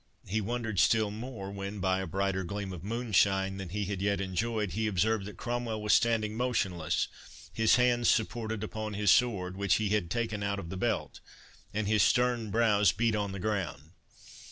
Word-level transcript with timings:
He 0.25 0.41
wondered 0.41 0.79
still 0.79 1.11
more, 1.11 1.51
when, 1.51 1.77
by 1.79 1.99
a 1.99 2.07
brighter 2.07 2.43
gleam 2.43 2.73
of 2.73 2.83
moonshine 2.83 3.57
than 3.57 3.69
he 3.69 3.85
had 3.85 4.01
yet 4.01 4.19
enjoyed, 4.19 4.71
he 4.71 4.87
observed 4.87 5.25
that 5.25 5.37
Cromwell 5.37 5.79
was 5.79 5.93
standing 5.93 6.35
motionless, 6.35 7.07
his 7.53 7.75
hands 7.75 8.09
supported 8.09 8.63
upon 8.63 8.95
his 8.95 9.11
sword, 9.11 9.55
which 9.55 9.75
he 9.75 9.89
had 9.89 10.09
taken 10.09 10.41
out 10.41 10.57
of 10.57 10.69
the 10.71 10.75
belt, 10.75 11.19
and 11.71 11.87
his 11.87 12.01
stern 12.01 12.49
brows 12.49 12.91
bent 12.91 13.15
on 13.15 13.31
the 13.31 13.39
ground. 13.39 13.91